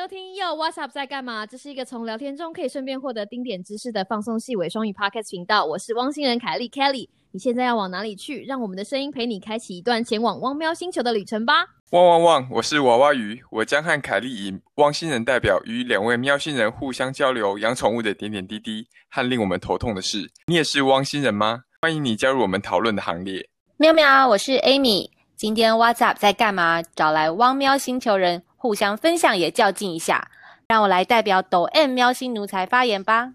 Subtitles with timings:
[0.00, 1.44] 收听又 What's Up 在干嘛？
[1.44, 5.62] 这是一个从聊天中可以顺便获得丁点知识的放松细微双语 Podcast 频道。
[5.66, 7.06] 我是汪星人凯莉 Kelly。
[7.32, 8.42] 你现在要往哪里去？
[8.44, 11.66] 让我们的声音陪你开启一段前往汪喵星球的旅程吧！
[11.90, 12.48] 汪汪汪！
[12.50, 20.30] 我是娃娃鱼，我将和凯莉以汪星人代表与两位喵星人互相交流养宠物的点点滴滴和令我们头痛的事。
[20.46, 21.64] 你也是汪星人吗？
[21.82, 23.46] 欢迎你加入我们讨论的行列。
[23.76, 25.10] 喵喵，我是 Amy。
[25.36, 26.82] 今天 What's Up 在干嘛？
[26.82, 30.30] 找来汪喵星球人互相分享也较劲一下，
[30.68, 33.32] 让我来代表抖 M 喵星奴才发言吧。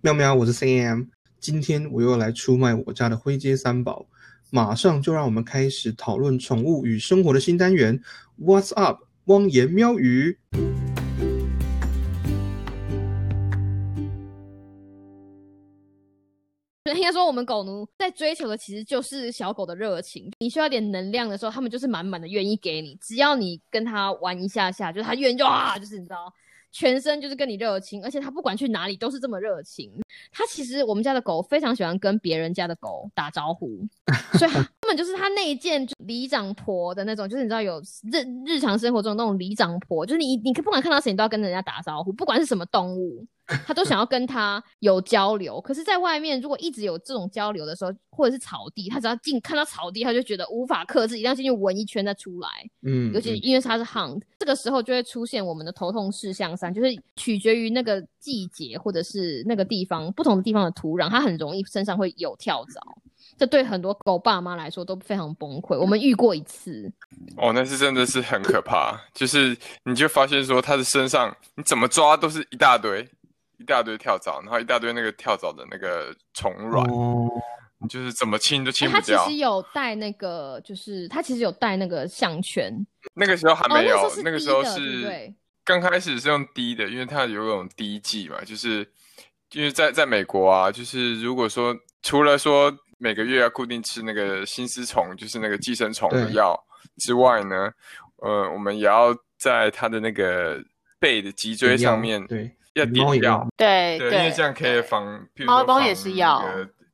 [0.00, 1.08] 喵喵，我是 CM。
[1.38, 4.06] 今天我又来出卖我家的灰阶三宝，
[4.48, 8.00] 马上就让我们开始讨论宠物与生活的新单元。
[8.40, 10.38] What's up，汪言喵语。
[17.12, 20.30] 该说，我们狗奴在追求的其实就是小狗的热情。
[20.38, 22.96] 你需要点能量的时候，他们就是满满的愿意给你。
[23.00, 26.32] 只要你跟它玩一下下，就是它愿意就啊，就是你知道。
[26.74, 29.92] 全身就是跟你热情，而且它不管去哪里都是这么热情。
[30.32, 33.86] 它其实我们家的狗非常喜欢跟别人家的狗打招呼，
[34.38, 37.78] 所以根本就是它那一件里长婆的那种，就是你知道有
[38.10, 43.26] 日日常生活中那种里长婆，就是你你不管看到谁你都要跟人家打招呼，不管是什么动物。
[43.66, 52.48] 他都想要跟他有交流，可是，在外面如果一直有这种交流的时候，或者是草地，他只要进看到草地，他就觉得无法克制，一定要进去闻一圈再出来。
[52.82, 62.80] 嗯，尤其因为他是 hunt，这个时候就会出现我们的头痛事项三，就是取决于那个季节或者是那个地方不同的地方的土壤，它很容易身上会有跳蚤。
[63.38, 65.78] 这对很多狗爸妈来说都非常崩溃。
[65.78, 66.92] 我们遇过一次，
[67.36, 73.08] 哦，那是真的是很可怕，就是你就发现说它的身上你怎么抓都是一大堆。
[73.62, 76.84] 一大堆跳蚤，然后一大堆那个跳蚤的那个虫卵，
[77.78, 79.18] 你就是怎么清都清不掉。
[79.18, 82.74] 他其实有带那个，就是它其实有带那个项圈。
[83.14, 85.32] 那个时候还没有，那个时候是
[85.64, 88.84] 刚开始是用滴的，因为它有种滴剂嘛，就是
[89.52, 96.58] 因为在在美国啊，就是如果说除了说每个月要固定吃那个心丝虫，就是那个寄生虫的药
[96.96, 97.70] 之外呢，
[98.16, 100.60] 呃，我们也要在它的那个
[100.98, 102.50] 背的脊椎上面对。
[102.74, 106.44] 要点药，对对，因为这样可以防，猫猫也是要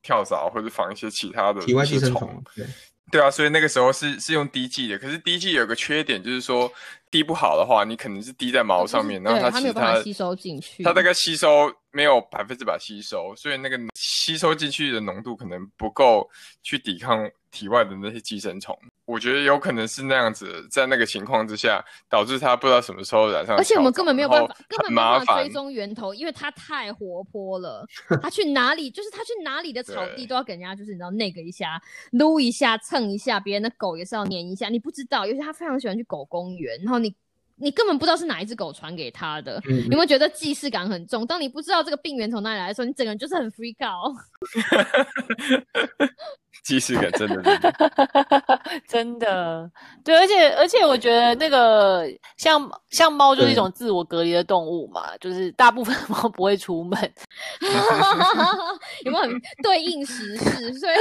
[0.01, 2.43] 跳蚤或者防一些其他的体外寄生虫。
[2.55, 2.65] 对
[3.11, 6.71] 对啊，所以那个时候是是用滴剂的，可是滴剂有个缺点，就是说
[7.09, 16.29] 滴不好的话，你可能是滴在毛上面，然后它其它吸收进去，它大概吸收没有百分之百吸收，所以那个吸收进去的浓度可能不够
[16.61, 18.77] 去抵抗体外的那些寄生虫。
[19.09, 23.57] 我觉得有可能是那样子，在那个情况之下，导致他不知道什么时候染上。
[23.57, 27.83] 而且我们根本没有办法，根本没办法追踪源头，因为他太活泼了。
[28.21, 31.81] 他去哪里，就是他去哪里的草地都要给人家，就是你知道那个一下
[32.11, 34.69] 撸一下蹭一下，别人的狗也是要黏一下。
[34.69, 37.15] 你不知道，尤其他非常喜欢去狗公园，然后你。
[37.59, 41.25] 你根本不知道是哪一只狗传给他的，有没有觉得既视感很重？
[41.27, 44.15] 当你不知道这个病源从哪里来的时候，你整个人就是很 freak out。
[46.63, 47.41] 既视感真的，
[48.87, 49.71] 真的，
[50.03, 52.05] 对，而且而且我觉得那个
[52.37, 56.99] 像像猫就是一种自我隔离的动物嘛，就是大部分猫不会出门，
[59.05, 60.73] 有没有很对应时事？
[60.77, 60.95] 所以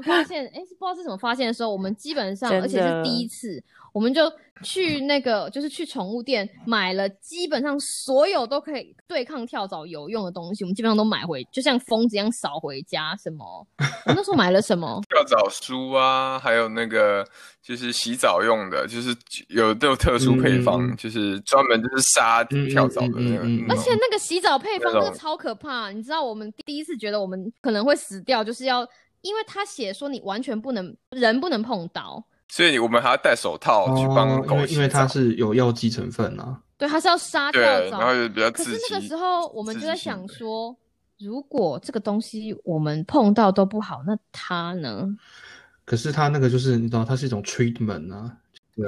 [0.00, 3.62] 们发现，哎，不知道是怎么发现的时候，我们基本上而且是第一次。
[3.92, 13.16] 我们就去那个，就是去宠物店买了，基本上所有都可以对抗跳蚤有用的东西，我们基本上都买回，就像疯子一样扫回家。
[13.16, 13.66] 什么？
[14.06, 15.02] 我那时候买了什么？
[15.10, 17.26] 跳蚤书啊，还有那个
[17.60, 19.12] 就是洗澡用的，就是
[19.48, 23.74] 有都有特殊配方，就是专门就是杀跳蚤的那个。
[23.74, 28.86] 而且那个洗澡配方真的超可怕，你知道我们第一次觉得我们可能会死掉，就是要
[29.22, 32.24] 因为他写说你完全不能人不能碰到。
[32.48, 36.60] 所以我们还要戴手套去帮狗洗因为它是有药剂成分啊。
[36.76, 38.70] 对，它是要杀掉蚤，然后就比较刺激。
[38.70, 40.74] 可是那个时候，我们就在想说，
[41.18, 45.06] 如果这个东西我们碰到都不好，那它呢？
[45.84, 48.36] 可是它那个就是你知道，它是一种 treatment 啊。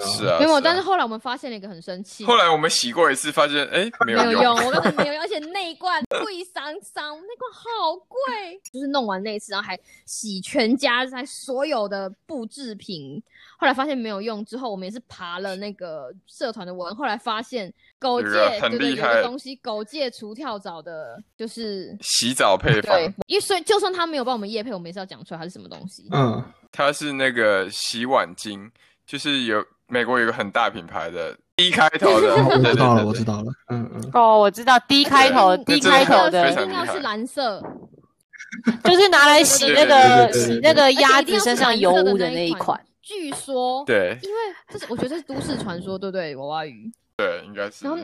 [0.00, 2.24] 是啊，没有，但是后来我们发现了一个很生气。
[2.24, 8.60] 后来我们洗过一次，发现哎 没有用，我根本没有用，而且那一罐贵桑桑，那罐好贵。
[8.72, 13.22] 就是弄完那一次，然后还洗全家在所有的布制品，
[13.58, 18.28] 后来发现没有用，之后我们也是爬了那个社团的文，后来发现狗界
[18.60, 22.96] 对对有个东西，狗界除跳蚤的，就是洗澡配方。
[22.96, 26.08] 对，因为所以就算他没有帮我们夜配，我们也是要讲出来它是什么东西。
[26.12, 28.70] 嗯，它是那个洗碗巾。
[29.04, 29.62] 就是有
[29.92, 34.10] 美国有个很大品牌的 D 开头的， 我知道了，我知道了，嗯嗯。
[34.14, 37.62] 哦，我知道 D 开头，D 开头的，一定要是蓝色，
[38.84, 42.80] 就是拿来洗那个洗那个鸭子身上油污的那一款。
[43.02, 44.36] 据说，对，因为
[44.70, 46.34] 这是我觉得这是都市传说，对不对？
[46.36, 46.90] 娃娃鱼。
[47.14, 47.84] 对，应该是。
[47.84, 48.02] 然后，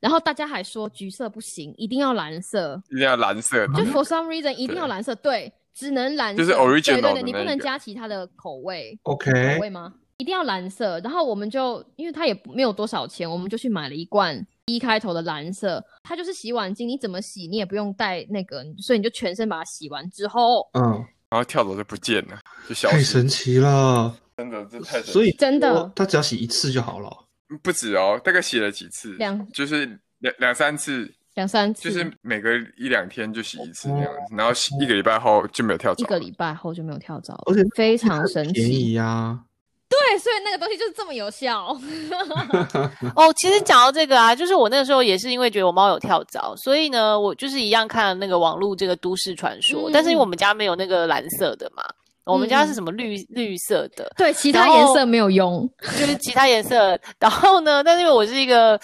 [0.00, 9.30] 然后大家还说橘色不行，一定要蓝色，一定要蓝色，就 for some reason 一定要蓝色，对，只能蓝色，就是 original 对对对，你不能加其他的口味，OK？
[9.56, 9.92] 口味吗？
[10.18, 10.98] 一定要蓝色。
[11.00, 20.82] 然后我们就因为它也没有多少钱，我们就去买了一罐一开头的蓝色，它就是洗碗巾，你怎么洗你也不用带那个，所以你就全身把它洗完之后，嗯，
[21.30, 22.38] 然后跳蚤就不见了，
[22.68, 22.96] 就消失。
[22.96, 25.12] 太神奇了，真的这太神奇。
[25.12, 27.10] 所以真的，它只要洗一次就好了。
[27.62, 29.46] 不止哦，大概洗了几次，两。
[29.52, 29.86] 就是
[30.18, 39.38] 两两三次，两三次，就是每隔一两天就洗一次那样子，然后洗一个礼拜后就没有跳蚤，一个礼拜后就没有跳蚤，而且非常神奇，便宜呀。
[40.08, 41.76] 对，所以那个东西就是这么有效。
[43.14, 51.82] 哦，其实讲到这个啊，就是我那个时候也是因为觉得我猫有跳蚤，所以呢，我就是一样看了那个网络这个都市传说，但是因为我们家没有那个蓝色的嘛。
[52.26, 54.10] 我们家是什么绿绿色的？
[54.16, 55.68] 对，其他颜色没有用，
[55.98, 56.98] 就是其他颜色。
[57.18, 58.80] 然后呢，但是因为我是一个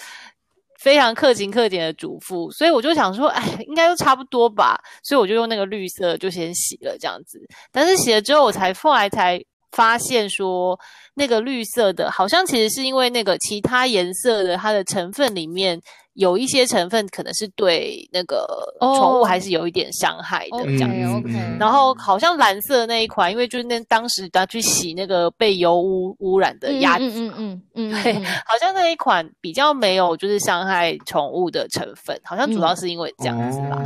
[0.79, 4.79] 非常克勤克俭的主妇，所以我就想说，哎，应该都差不多吧。
[5.03, 7.39] 所以我就用那个绿色就先洗了这样子。
[7.71, 10.79] 但是洗了之后，我才后来才发现说，
[11.15, 15.81] 那个绿色的，好像其实是因为那个其他颜色的它的成分里面。
[16.15, 18.45] 有一些成分可能是对那个
[18.81, 28.13] 宠物还是有一点伤害的这样子，然后好像蓝色那一款，因为就是那当时他去洗那个被油污污染的鸭子，嗯嗯嗯，对，
[28.45, 33.81] 好像那一款比较没有就是伤害宠物的成分，好像主要是因为这样子吧，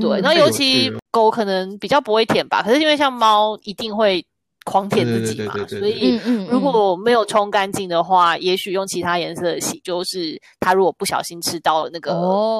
[0.00, 4.24] 对，然后尤其狗可能比较不会舔吧，可是因为像猫一定会。
[4.68, 6.20] 狂舔自己嘛，所以
[6.50, 12.12] 如果没有冲干净的话，也许用其他颜色的洗，就是它如果不小心吃到了那个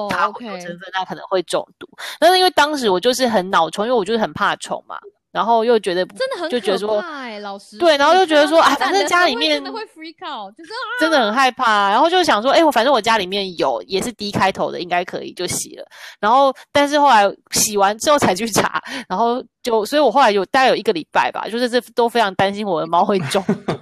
[0.09, 1.87] 它会有成分，它可能会中毒。
[2.19, 4.97] 但是因为当时我就是很脑冲，因为我就是很怕虫嘛。
[5.31, 6.99] 然后又觉得真的很就觉得说，
[7.39, 11.89] 老师对，然后就觉得说啊，反正家里面真的会 freak out，就是真的很害怕。
[11.89, 15.85] 然后就想说，哎，我反正我家里面有也是 D 开头的，应该可以就洗了。
[16.19, 23.73] 然后但是后来洗完之后才去查，然后就所以我后来有大概有一个礼拜吧，就是这都非常担心我的猫会中毒。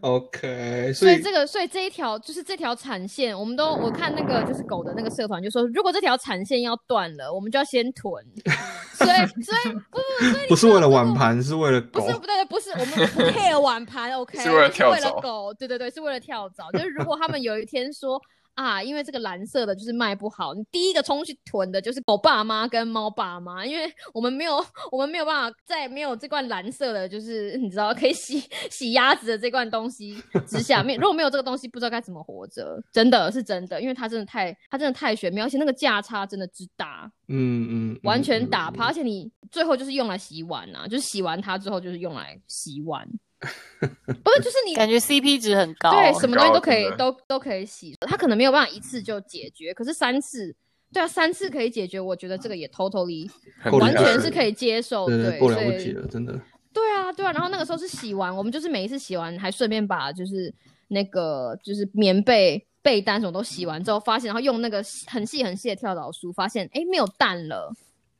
[0.00, 8.10] OK， 所以这个，所以这一条就是这条产线，我们都我看那个就是狗的那个社团就说，如果这条产线要断了，我们就要先囤。
[8.96, 12.00] 所以，所以不不，所以不是为了碗盘，是为了狗。
[12.00, 15.20] 不是不对不是，我们不 care 碗盘，OK， 是为了跳蚤。
[15.20, 16.70] 狗，对对对，是为了跳蚤。
[16.72, 18.20] 就是如果他们有一天说。
[18.54, 28.38] 啊，因为这个蓝色的就是卖不好，你第一个冲去囤的就是狗爸妈跟猫爸妈，因为我们没有，我们没有办法在没有这罐蓝色的，就是你知道可以洗
[28.70, 43.08] 洗鸭子的这罐东西之下面，如果没有这个东西，不知道该怎么活着，真的是真的，因为它真的太，它真的太玄妙，而且那个价差真的之大，嗯嗯，完全打趴，而且你最后就是用来洗碗啊，就是洗完它之后就是用来洗碗。
[43.80, 47.94] 不是，就是你感觉 CP 值很高，对，什么东西都可以，都都可以洗。
[48.00, 50.54] 它可能没有办法一次就解决，可是三次，
[50.92, 53.30] 对啊，三次可以解决，我觉得这个也 totally
[53.78, 56.32] 完全是可以接受，对，够了不起了，真的。
[56.72, 57.32] 对啊，对啊。
[57.32, 60.52] 然后那个时候是洗完，我们就是每一次洗完，还顺便把就是
[60.88, 67.72] 那个就是棉被、被单什么都洗完之后，发现，然后用那个很细很细的跳蚤梳，发现哎没有蛋了。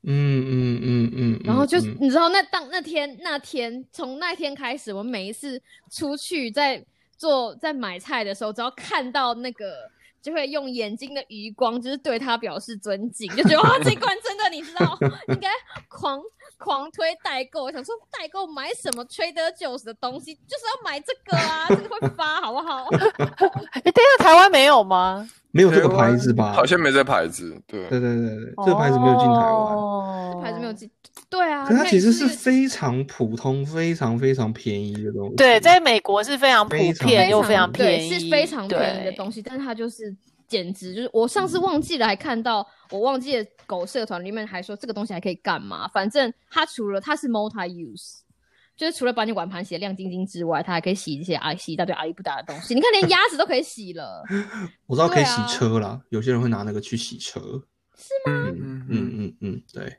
[0.07, 6.85] 嗯嗯嗯嗯，然后就你知道那当那天那天从那天开始，我每一次出去在
[7.17, 15.49] 做在买菜的时候，只要看到那个，就会用眼睛的余光，就是对他表示尊敬，就觉得哇，这罐真的你知道 应该
[15.89, 16.21] 狂
[16.59, 17.65] 狂推代购。
[17.65, 22.87] 我想说代购买什么吹得九十的东西，就是要买这个啊，这个会发好不好？
[23.73, 25.29] 哎，等下台湾没有吗？
[25.55, 26.53] 没有这个牌子吧？
[26.53, 27.57] 好像没这牌子。
[27.65, 30.43] 对对对对对，这个牌子没有进台湾。
[30.43, 30.91] 牌子没有进，
[31.31, 31.65] 对啊。
[31.65, 35.37] 可它其实是非常普通、非常非常便宜的东西。
[35.37, 39.41] 对，在美国是非常普遍又非常便宜，是非常便宜的东西。
[39.41, 40.13] 但是它就是
[40.49, 45.87] 简直就是，我上次忘记了，还看到我忘记了狗社团里面还说这个东西还可以干嘛？
[45.87, 48.24] 反正它除了它是 multi use。
[48.77, 52.75] 就是除了把你碗盘洗得亮晶晶之外，它还可以洗一些阿洗一大堆阿姨不达的东西。
[52.75, 54.25] 你看，连鸭子都可以洗了。
[54.87, 57.41] 我知道可以洗车啦，有些人会拿那个去洗车。
[57.97, 58.51] 是吗？
[58.51, 59.97] 嗯嗯嗯嗯，对。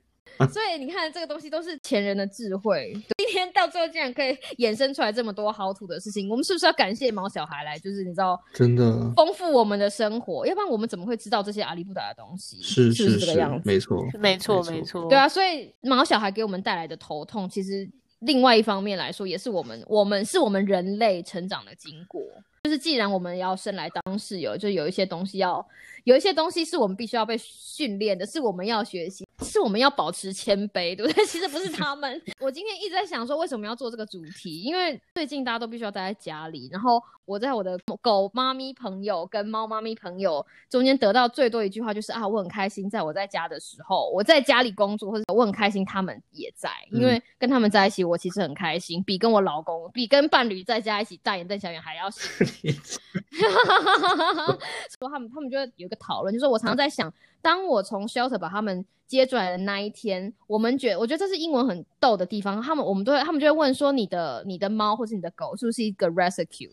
[0.52, 2.92] 所以你看，这个东西都是前人的智慧。
[3.18, 7.80] 今天到最后竟然可以衍生出来这么多好土的事情，我们是不是要感谢毛小孩来？
[7.80, 12.62] 就是你知道，真的丰富我们的生活，要不然我们怎么会知道这些阿里不达的东西？
[12.62, 15.08] 是是这个样子，没错，没错，没错。
[15.08, 17.90] 对啊，所以毛小孩给我们带来的头痛，其实。
[18.26, 22.22] 另外一方面来说，也是我们，我们是我们人类成长的经过。
[22.64, 25.66] 就是既然我们要生来当室友，就有一些东西要
[26.06, 31.26] 有一些东西是我们必须要被训练的，是我们要学习，是我们要保持谦卑，对不对？
[31.26, 32.22] 其实不是他们。
[32.40, 34.62] 我今天一直在想说，为什么要做这个主题？
[34.62, 52.46] 因为最近大家都必须要待在家里，然后我在我的狗妈咪朋友跟猫妈咪朋友中间得到最多一句话就是啊，我很开心，在我在家的时候，我在家里工作，或者我很开心他们也在，因为跟他们在一起，我其实很开心，比跟我老公，比跟伴侣在家一起大眼瞪小眼还要幸福。
[55.00, 62.62] 说他们，他们就会有一个讨论，就是我常常在想，当我从 shelter 把他们接出来的那一天，我们觉，我觉得这是英文很逗的地方。
[62.62, 66.72] 他们，我们都会，他们就会问说，你的你的猫或是你的狗是不是一个 rescue？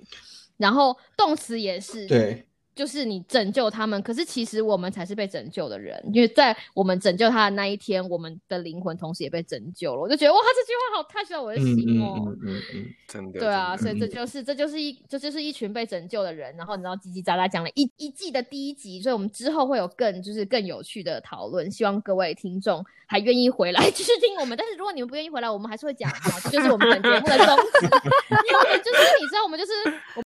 [0.56, 2.46] 然后动词也是对。
[2.74, 10.00] 就是你拯救他们，可是其实我们才是被拯救的人，因为在我们拯救他的那一天，我们的灵魂同时也被拯救了。
[10.00, 13.40] 我就觉得哇，这句话好太需要我的心哦，嗯嗯嗯， 真的。
[13.40, 16.54] 对啊，所以这就是这就是一这就是一群被拯救的人。
[16.56, 21.70] 然后你知道叽叽喳喳讲了一一季的第一集，所以我们之后会有更就是更有趣的讨论。
[21.70, 24.56] 希望各位听众还愿意回来 继续听我们。
[24.56, 27.86] 但是如果你们不愿意回来，我们还是会讲啊，这就是我们本节目的宗旨。
[28.50, 29.72] 因为就是你知道，我们就是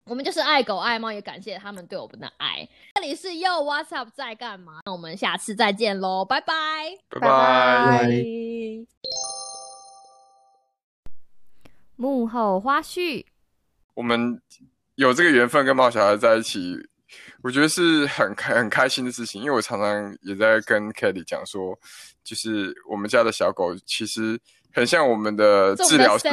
[0.06, 2.68] 我我们就是爱狗爱猫，也感谢他们对我们的爱。
[2.94, 4.82] 这里是 Yo What's Up 在干嘛？
[4.86, 6.54] 那我们下次再见喽，拜拜，
[7.08, 8.08] 拜拜。
[11.96, 13.26] 幕后花絮，
[13.94, 14.40] 我们
[14.94, 16.76] 有这个缘分跟猫小孩在一起，
[17.42, 19.42] 我觉得是很开很开心的事情。
[19.42, 21.76] 因为我常常也在跟 Kelly 讲说，
[22.22, 24.40] 就是我们家的小狗其实
[24.74, 26.28] 很像我们的治疗师，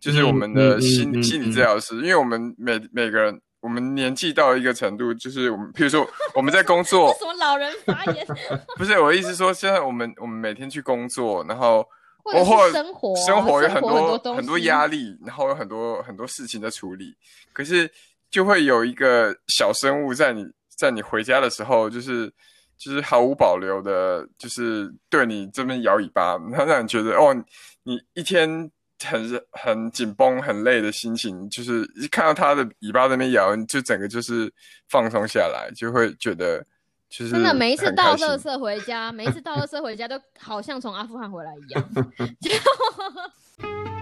[0.00, 3.40] 就是我们的心心理治疗师，因为我们每每个人。
[3.60, 8.26] 我们年纪到了一个程度，就是我们，比如说我们在工作， 什么老人发言？
[8.76, 11.82] 不是我的意思说，现在我们我们每天去工作，然后
[12.22, 17.16] 或者生活生活有很多很多压力，然后有很多很多事情在处理，
[17.54, 17.90] 可是
[18.30, 22.30] 就会有一个小生物在你在你回家的时候，就是
[22.84, 27.34] 就是毫无保留的，就是对你这边摇尾巴，他让你觉得哦，
[27.84, 28.70] 你一天。
[29.06, 34.50] 很很紧绷、很累的心情，就是一看到他的尾巴在那边摇，就整个就是
[34.88, 36.64] 放松下来，就会觉得
[37.10, 37.52] 就是真的。
[37.52, 41.84] 每一次倒垃圾回家，每一次倒垃圾回家，都好像从阿富汗回来一样。